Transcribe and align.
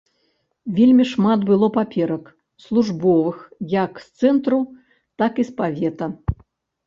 Вельмі 0.77 1.03
шмат 1.09 1.39
было 1.49 1.67
паперак 1.75 2.31
службовых 2.65 3.37
як 3.75 4.01
з 4.05 4.23
цэнтру, 4.23 4.59
так 5.23 5.33
і 5.43 5.45
з 5.51 5.53
павета. 5.61 6.05